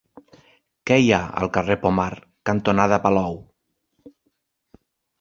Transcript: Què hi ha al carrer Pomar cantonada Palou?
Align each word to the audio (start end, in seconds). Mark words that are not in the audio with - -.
Què 0.89 0.97
hi 1.01 1.11
ha 1.17 1.19
al 1.43 1.51
carrer 1.59 1.77
Pomar 1.85 2.09
cantonada 2.53 3.01
Palou? 3.07 3.41